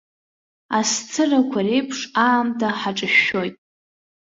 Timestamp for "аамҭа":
2.25-2.69